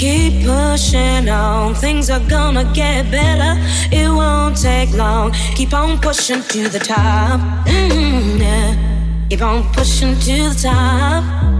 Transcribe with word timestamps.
Keep 0.00 0.46
pushing 0.46 1.28
on 1.28 1.74
things 1.74 2.08
are 2.08 2.20
gonna 2.20 2.64
get 2.72 3.10
better. 3.10 3.60
It 3.92 4.08
won't 4.08 4.56
take 4.56 4.90
long. 4.94 5.32
Keep 5.54 5.74
on 5.74 5.98
pushing 5.98 6.42
to 6.42 6.68
the 6.68 6.78
top. 6.78 7.40
Mm, 7.66 8.40
yeah. 8.40 9.26
Keep 9.28 9.42
on 9.42 9.62
pushing 9.74 10.14
to 10.20 10.48
the 10.48 10.58
top. 10.62 11.59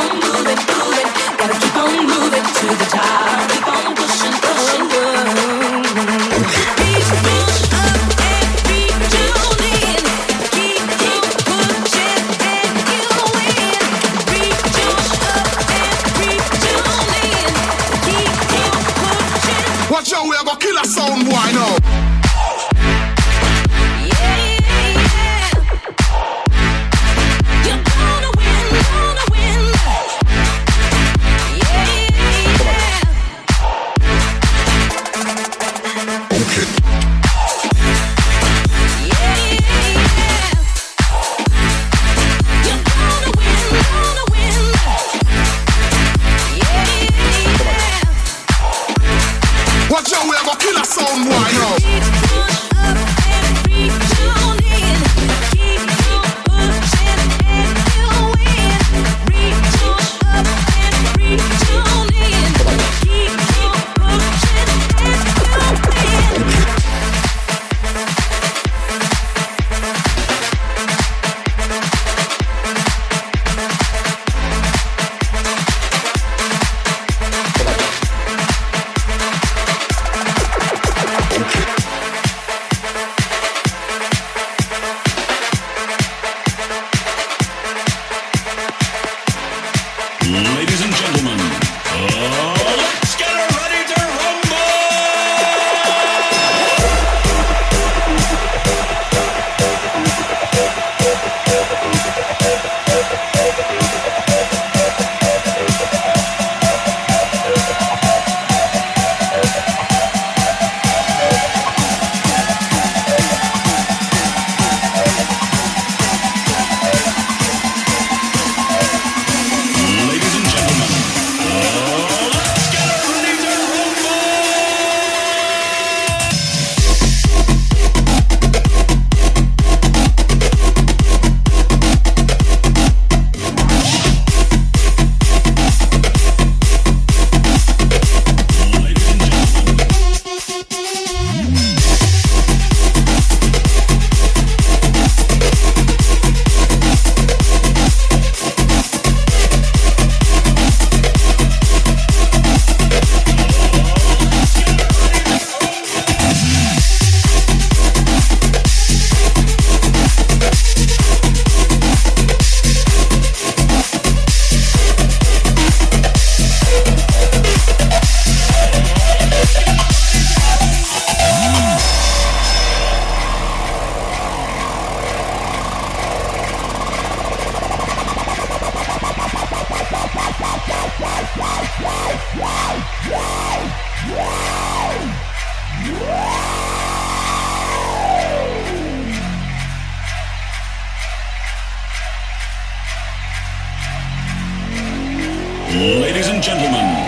gentlemen, 196.41 197.00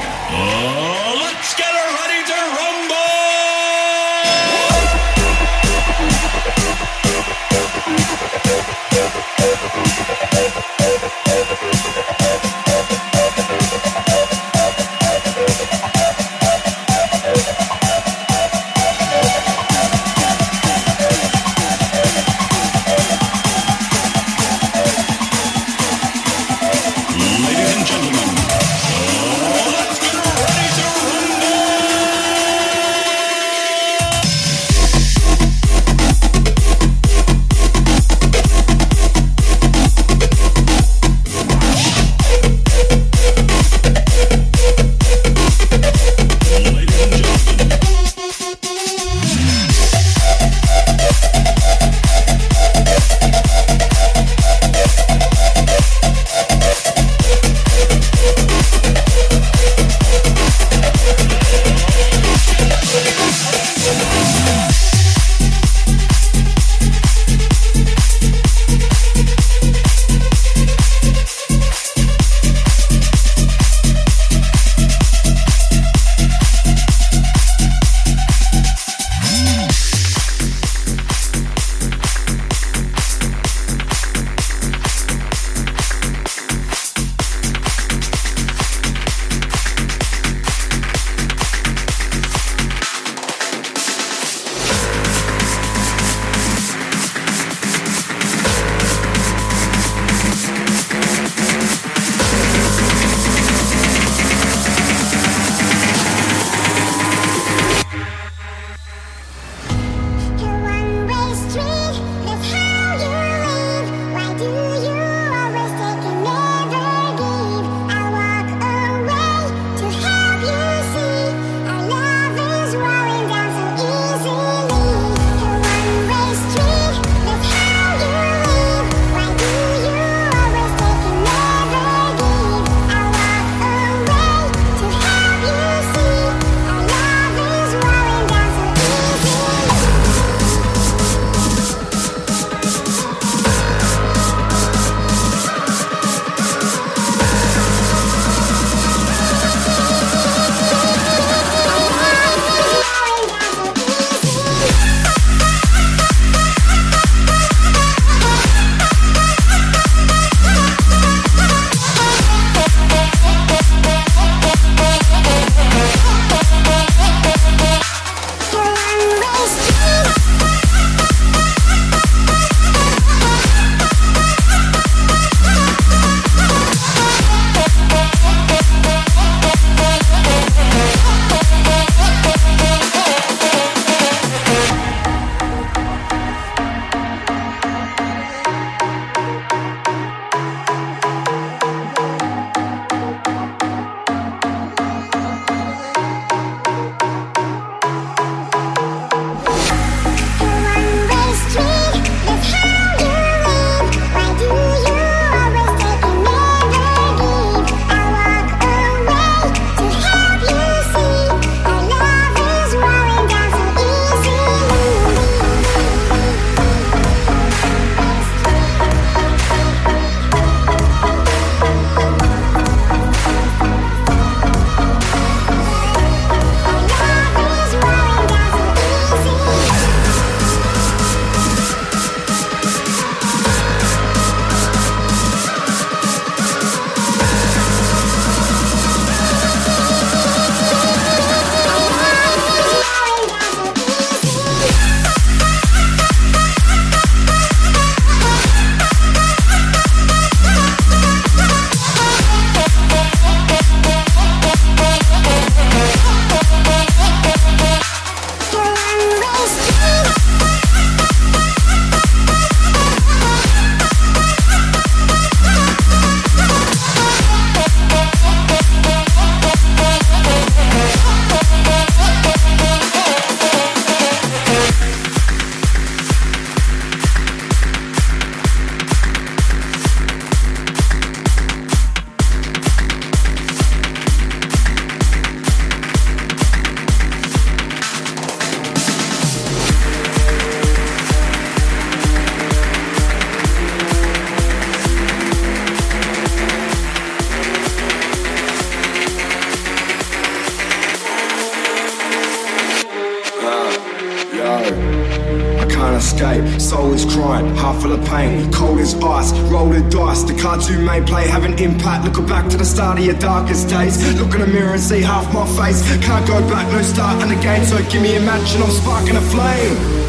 the 310.26 310.40
cards 310.40 310.70
you 310.70 310.80
may 310.80 311.02
play 311.02 311.28
have 311.28 311.44
an 311.44 311.58
impact. 311.60 312.06
Looking 312.06 312.28
back 312.28 312.50
to 312.50 312.58
the 312.58 312.66
start 312.66 313.00
of 313.00 313.06
your 313.06 313.18
darkest 313.20 313.70
days. 313.70 313.98
Look 314.20 314.34
in 314.34 314.42
the 314.42 314.48
mirror 314.48 314.74
and 314.74 314.82
see 314.82 315.02
half 315.02 315.32
my 315.34 315.46
face. 315.58 315.82
Can't 316.06 316.26
go 316.28 316.40
back, 316.50 316.72
no 316.72 316.82
start 316.82 317.22
in 317.24 317.30
the 317.30 317.42
game. 317.42 317.64
So 317.66 317.78
give 317.90 318.02
me 318.02 318.16
a 318.16 318.22
match 318.22 318.54
and 318.56 318.64
I'm 318.64 318.72
sparking 318.72 319.16
a 319.16 319.22
flame. 319.22 320.04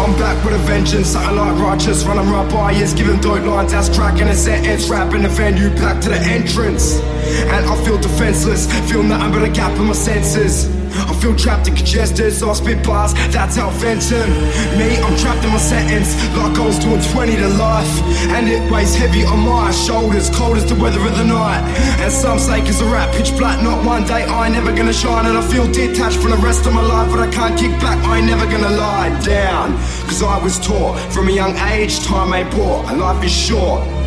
I'm 0.00 0.12
back 0.18 0.44
with 0.44 0.54
a 0.54 0.58
vengeance, 0.58 1.08
something 1.08 1.36
like 1.36 1.56
righteous, 1.58 2.04
running 2.04 2.30
right 2.30 2.50
by 2.50 2.72
years, 2.72 2.92
giving 2.92 3.20
dope 3.20 3.44
lines, 3.44 3.72
ass 3.72 3.88
cracking 3.94 4.28
a 4.28 4.34
sentence, 4.34 4.88
rapping 4.88 5.22
the 5.22 5.28
venue, 5.28 5.70
back 5.76 6.00
to 6.02 6.08
the 6.08 6.18
entrance. 6.18 6.98
And 7.00 7.66
I 7.66 7.84
feel 7.84 7.98
defenseless, 7.98 8.66
feel 8.90 9.02
nothing 9.02 9.32
but 9.32 9.48
a 9.48 9.52
gap 9.52 9.76
in 9.78 9.86
my 9.86 9.92
senses. 9.92 10.79
I 10.92 11.14
feel 11.20 11.34
trapped 11.36 11.68
and 11.68 11.76
congested, 11.76 12.32
so 12.32 12.50
I 12.50 12.54
spit 12.54 12.84
bars, 12.84 13.14
that's 13.32 13.56
how 13.56 13.70
venting. 13.70 14.30
Me, 14.78 14.96
I'm 14.98 15.16
trapped 15.16 15.44
in 15.44 15.50
my 15.50 15.58
sentence, 15.58 16.14
like 16.36 16.58
I 16.58 16.64
was 16.64 16.78
doing 16.78 17.00
20 17.00 17.36
to 17.36 17.48
life. 17.48 17.94
And 18.34 18.48
it 18.48 18.70
weighs 18.70 18.94
heavy 18.94 19.24
on 19.24 19.40
my 19.40 19.70
shoulders, 19.70 20.30
cold 20.30 20.56
as 20.56 20.66
the 20.66 20.74
weather 20.74 21.00
of 21.00 21.16
the 21.16 21.24
night. 21.24 21.62
And 22.00 22.12
some 22.12 22.38
say 22.38 22.60
it's 22.62 22.80
a 22.80 22.86
rap, 22.86 23.14
pitch 23.14 23.36
black, 23.36 23.62
not 23.62 23.84
one 23.84 24.04
day, 24.04 24.24
I 24.24 24.46
ain't 24.46 24.54
never 24.54 24.74
gonna 24.74 24.92
shine. 24.92 25.26
And 25.26 25.36
I 25.36 25.42
feel 25.42 25.70
detached 25.70 26.18
from 26.18 26.30
the 26.30 26.38
rest 26.38 26.66
of 26.66 26.74
my 26.74 26.82
life, 26.82 27.10
but 27.10 27.20
I 27.20 27.30
can't 27.30 27.58
kick 27.58 27.72
back, 27.80 27.98
I 28.06 28.18
ain't 28.18 28.26
never 28.26 28.46
gonna 28.46 28.70
lie 28.76 29.10
down. 29.24 29.72
Cause 30.08 30.22
I 30.22 30.42
was 30.42 30.58
taught 30.58 30.98
from 31.12 31.28
a 31.28 31.32
young 31.32 31.56
age, 31.72 32.00
time 32.04 32.32
ain't 32.34 32.50
bought, 32.50 32.90
and 32.90 33.00
life 33.00 33.22
is 33.24 33.32
short. 33.32 33.99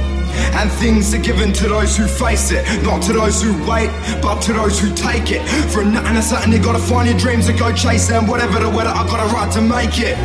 And 0.58 0.72
things 0.72 1.14
are 1.14 1.20
given 1.22 1.54
to 1.54 1.70
those 1.70 1.98
who 1.98 2.08
face 2.08 2.52
it, 2.52 2.64
not 2.84 3.02
to 3.04 3.14
those 3.14 3.42
who 3.42 3.54
wait, 3.70 3.90
but 4.22 4.42
to 4.44 4.54
those 4.54 4.80
who 4.80 4.94
take 4.96 5.32
it. 5.32 5.42
For 5.72 5.84
nothing 5.84 6.18
or 6.18 6.22
something, 6.22 6.52
you 6.52 6.60
gotta 6.60 6.80
find 6.80 7.08
your 7.08 7.18
dreams 7.18 7.48
and 7.48 7.58
go 7.58 7.72
chase 7.74 8.08
them. 8.08 8.28
Whatever 8.28 8.60
the 8.60 8.70
weather, 8.70 8.90
I 8.90 9.06
got 9.08 9.20
a 9.20 9.34
right 9.34 9.52
to 9.54 9.62
make 9.62 10.00
it. 10.00 10.18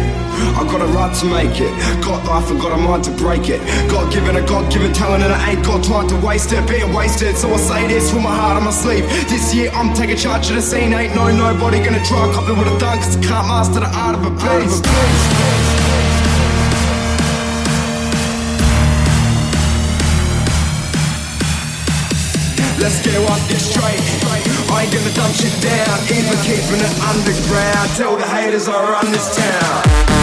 I 0.54 0.64
got 0.64 0.80
a 0.80 0.86
right 0.86 1.14
to 1.16 1.26
make 1.26 1.60
it. 1.60 1.72
Got 2.02 2.24
life 2.26 2.50
and 2.50 2.60
got 2.60 2.72
a 2.72 2.76
mind 2.76 3.04
to 3.04 3.10
break 3.12 3.48
it. 3.48 3.60
God 3.90 4.12
given 4.12 4.36
a 4.36 4.46
God 4.46 4.70
given 4.72 4.92
talent 4.92 5.24
and 5.24 5.32
I 5.32 5.50
ain't 5.50 5.64
got 5.64 5.84
time 5.84 6.08
to 6.08 6.26
waste 6.26 6.52
it. 6.52 6.66
Being 6.68 6.92
wasted, 6.92 7.36
so 7.36 7.52
I 7.52 7.56
say 7.56 7.88
this 7.88 8.12
with 8.12 8.22
my 8.22 8.34
heart 8.34 8.56
on 8.56 8.64
my 8.64 8.70
sleeve. 8.70 9.04
This 9.28 9.54
year 9.54 9.70
I'm 9.72 9.94
taking 9.94 10.16
charge 10.16 10.48
of 10.50 10.56
the 10.56 10.62
scene. 10.62 10.92
Ain't 10.92 11.14
no 11.14 11.30
nobody 11.30 11.78
gonna 11.84 12.04
try 12.04 12.28
a 12.28 12.32
copy 12.32 12.52
what 12.52 12.68
I've 12.68 12.80
done, 12.80 12.98
cause 12.98 13.16
I 13.16 13.20
can't 13.20 13.46
master 13.48 13.80
the 13.80 13.90
art 13.90 14.14
of 14.14 14.24
a 14.26 14.30
beast. 14.30 15.67
Let's 22.80 23.02
get 23.02 23.18
one 23.28 23.40
thing 23.50 23.58
straight. 23.58 23.98
I 24.70 24.84
ain't 24.84 24.92
gonna 24.92 25.12
dumb 25.14 25.32
shit 25.32 25.54
down, 25.60 25.98
even 26.14 26.38
keeping 26.46 26.78
it 26.78 26.94
underground. 27.10 27.90
Tell 27.96 28.16
the 28.16 28.26
haters 28.26 28.68
I 28.68 28.78
run 28.90 29.10
this 29.10 29.36
town. 29.36 30.17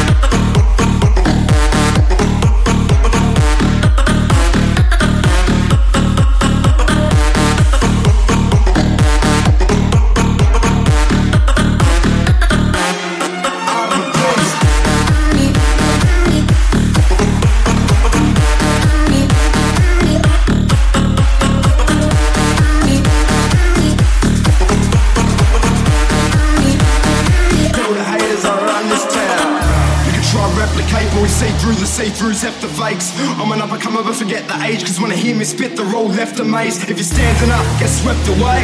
See-throughs, 32.05 32.45
F 32.45 32.61
the 32.61 32.67
fakes. 32.67 33.17
I'm 33.41 33.51
an 33.51 33.61
up-and-comer, 33.61 34.03
but 34.03 34.15
forget 34.15 34.47
the 34.47 34.57
age, 34.61 34.85
cause 34.85 34.99
when 35.01 35.11
I 35.11 35.15
hear 35.15 35.35
me 35.35 35.43
spit, 35.43 35.75
the 35.75 35.83
road 35.85 36.13
left 36.13 36.39
amazed. 36.39 36.89
If 36.89 36.97
you're 37.01 37.11
standing 37.17 37.49
up, 37.49 37.65
get 37.79 37.89
swept 37.89 38.21
away. 38.29 38.61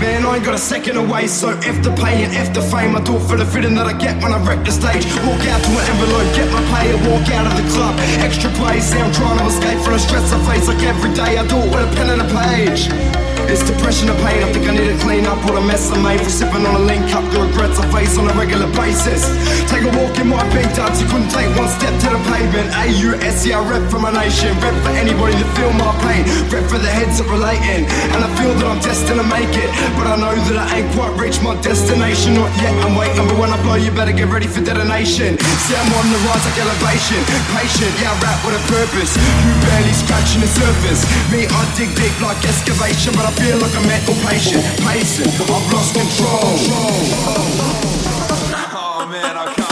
Man, 0.00 0.26
I 0.26 0.36
ain't 0.36 0.44
got 0.44 0.54
a 0.54 0.58
second 0.58 0.96
away, 0.96 1.26
so 1.26 1.54
the 1.54 1.92
pay 1.96 2.24
and 2.24 2.32
the 2.54 2.60
fame. 2.60 2.96
I 2.96 3.00
do 3.00 3.16
it 3.16 3.24
for 3.24 3.36
the 3.36 3.46
feeling 3.46 3.74
that 3.76 3.86
I 3.86 3.96
get 3.96 4.22
when 4.22 4.32
I 4.32 4.38
wreck 4.44 4.64
the 4.64 4.72
stage. 4.72 5.04
Walk 5.24 5.40
out 5.48 5.60
to 5.64 5.70
an 5.72 5.84
envelope, 5.96 6.28
get 6.36 6.48
my 6.52 6.62
pay, 6.76 6.92
and 6.92 7.00
walk 7.08 7.26
out 7.32 7.46
of 7.48 7.54
the 7.56 7.66
club. 7.72 7.94
Extra 8.20 8.50
play, 8.60 8.80
say 8.80 9.00
I'm 9.00 9.12
trying 9.12 9.38
to 9.38 9.46
escape 9.46 9.80
from 9.80 9.94
the 9.94 9.98
stress 9.98 10.32
I 10.32 10.38
face 10.52 10.68
like 10.68 10.82
every 10.84 11.12
day. 11.14 11.38
I 11.38 11.46
do 11.46 11.56
it 11.56 11.70
with 11.72 11.88
a 11.88 11.90
pen 11.96 12.08
and 12.12 12.20
a 12.20 12.28
page. 12.28 13.23
It's 13.50 13.62
depression 13.62 14.08
and 14.08 14.18
pain. 14.24 14.42
I 14.42 14.48
think 14.52 14.66
I 14.66 14.72
need 14.74 14.90
to 14.90 14.98
clean 15.04 15.26
up 15.26 15.38
all 15.46 15.54
the 15.54 15.64
mess 15.64 15.90
I 15.90 15.98
made 16.02 16.20
for 16.20 16.30
sipping 16.30 16.64
on 16.66 16.74
a 16.74 16.84
link 16.84 17.06
up. 17.14 17.22
The 17.30 17.40
regrets 17.44 17.78
I 17.78 17.86
face 17.92 18.18
on 18.18 18.26
a 18.30 18.34
regular 18.34 18.66
basis. 18.74 19.26
Take 19.70 19.84
a 19.86 19.92
walk 19.94 20.16
in 20.18 20.28
my 20.28 20.42
big 20.54 20.66
dogs. 20.74 21.00
You 21.00 21.06
couldn't 21.08 21.30
take 21.30 21.48
one 21.54 21.68
step 21.68 21.92
to 22.02 22.08
the 22.14 22.20
pavement. 22.30 22.68
A 22.74 22.90
U 23.06 23.14
S 23.20 23.46
E 23.46 23.52
I 23.52 23.60
rep 23.62 23.84
for 23.90 23.98
my 23.98 24.10
nation. 24.10 24.50
Rep 24.58 24.74
for 24.82 24.94
anybody 24.96 25.34
that 25.38 25.50
feel 25.58 25.72
my 25.78 25.92
pain. 26.02 26.22
Rep 26.50 26.66
for 26.70 26.78
the 26.78 26.90
heads 26.90 27.18
that 27.18 27.28
relating. 27.28 27.86
And 28.14 28.20
I 28.24 28.28
feel 28.38 28.52
that 28.54 28.66
I'm 28.66 28.80
destined 28.80 29.20
to 29.20 29.26
make 29.26 29.52
it. 29.54 29.70
But 29.98 30.06
I 30.08 30.16
know 30.16 30.34
that 30.34 30.58
I 30.58 30.80
ain't 30.80 30.90
quite 30.96 31.14
reached 31.20 31.42
my 31.42 31.54
destination. 31.60 32.34
Not 32.34 32.50
yet. 32.58 32.74
I'm 32.82 32.96
waiting. 32.96 33.26
But 33.28 33.38
when 33.38 33.50
I 33.52 33.58
blow, 33.62 33.76
you 33.76 33.92
better 33.92 34.14
get 34.14 34.32
ready 34.32 34.48
for 34.48 34.64
detonation. 34.64 35.36
See, 35.38 35.76
I'm 35.76 35.90
on 35.94 36.06
the 36.10 36.20
rise 36.26 36.42
like 36.42 36.58
elevation. 36.58 37.20
Patient. 37.54 37.92
Yeah, 38.00 38.10
I 38.10 38.24
rap 38.24 38.38
with 38.42 38.56
a 38.58 38.62
purpose. 38.72 39.14
You 39.14 39.52
barely 39.68 39.94
scratching 39.94 40.40
the 40.42 40.50
surface. 40.50 41.06
Me, 41.30 41.46
I 41.46 41.60
dig 41.76 41.90
deep 41.94 42.14
like 42.24 42.40
excavation. 42.42 43.12
But 43.14 43.23
I 43.24 43.30
feel 43.40 43.56
like 43.58 43.74
a 43.74 43.80
mental 43.88 44.14
patient. 44.28 44.62
Pacing. 44.84 45.28
I've 45.28 45.72
lost 45.72 45.94
control. 45.94 46.44
Oh 48.76 49.06
man, 49.10 49.36
I 49.36 49.54
can't 49.54 49.63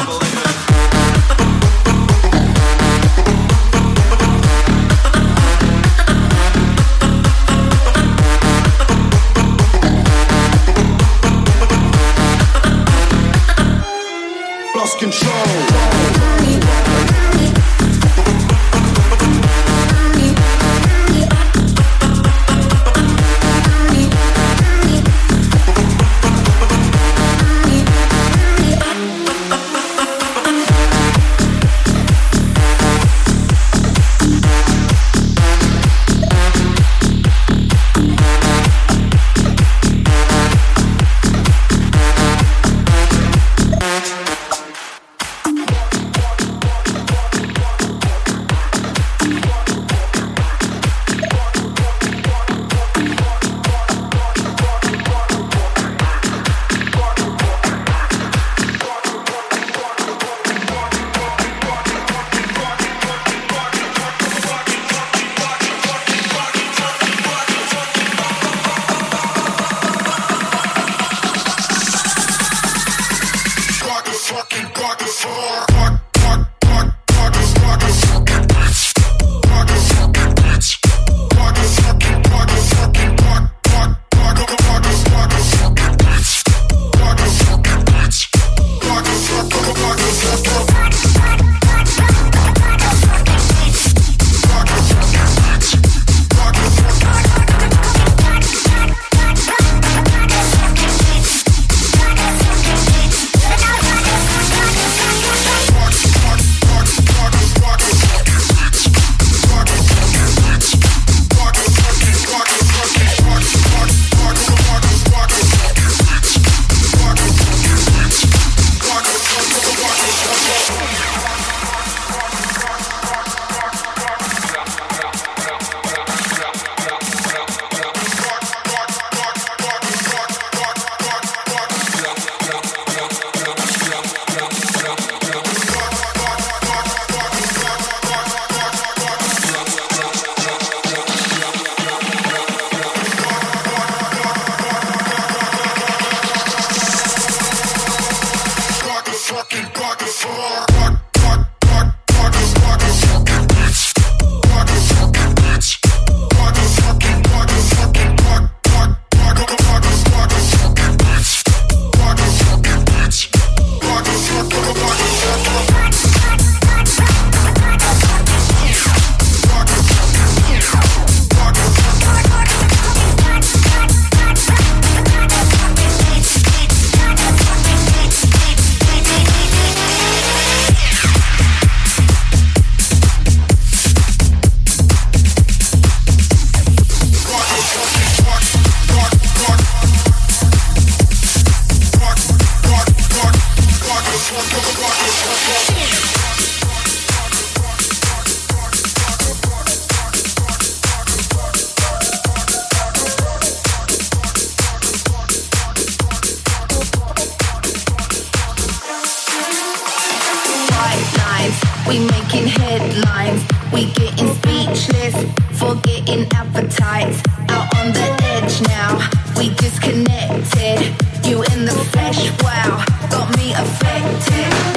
headlines. 212.93 213.43
We 213.73 213.87
getting 213.93 214.29
speechless, 214.35 215.15
forgetting 215.59 216.27
appetites. 216.33 217.23
Out 217.49 217.75
on 217.77 217.93
the 217.93 218.17
edge 218.23 218.61
now, 218.69 218.99
we 219.37 219.55
disconnected. 219.55 220.95
You 221.27 221.43
in 221.43 221.65
the 221.65 221.73
flesh, 221.91 222.31
wow, 222.43 222.85
got 223.11 223.37
me 223.37 223.53
affected. 223.53 224.72